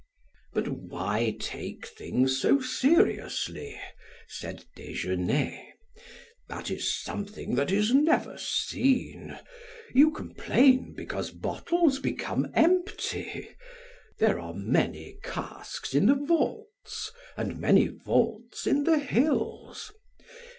[0.53, 3.79] "But why take things so seriously?"
[4.27, 5.75] said Desgenais.
[6.49, 9.37] "That is something that is never seen.
[9.93, 13.49] You complain because bottles become empty?
[14.17, 19.91] There are many casks in the vaults, and many vaults in the hills.